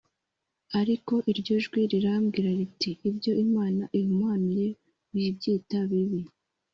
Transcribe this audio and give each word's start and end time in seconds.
Ariko 0.79 1.13
iryo 1.31 1.55
jwi 1.65 1.81
riramubwira 1.91 2.49
riti 2.59 2.91
ibyo 3.09 3.31
Imana 3.45 3.83
ihumanuye 3.99 4.67
wibyita 5.13 5.79
bibi 5.89 6.21